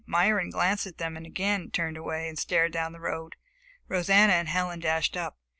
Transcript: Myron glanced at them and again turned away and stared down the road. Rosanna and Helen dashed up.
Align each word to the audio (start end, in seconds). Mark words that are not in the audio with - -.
Myron 0.07 0.49
glanced 0.49 0.87
at 0.87 0.97
them 0.97 1.15
and 1.15 1.27
again 1.27 1.69
turned 1.69 1.95
away 1.95 2.27
and 2.27 2.35
stared 2.39 2.71
down 2.71 2.91
the 2.91 2.99
road. 2.99 3.35
Rosanna 3.87 4.33
and 4.33 4.47
Helen 4.49 4.79
dashed 4.79 5.15
up. 5.15 5.37